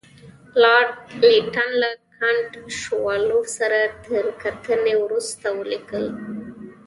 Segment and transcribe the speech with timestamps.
[0.61, 0.91] لارډ
[1.29, 6.05] لیټن له کنټ شووالوف سره تر کتنې وروسته ولیکل.